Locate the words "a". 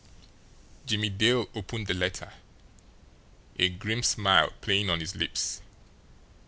3.59-3.69